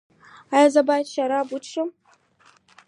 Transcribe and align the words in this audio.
ایا 0.55 0.69
زه 0.73 0.81
باید 0.87 1.07
شراب 1.13 1.47
وڅښم؟ 1.49 1.89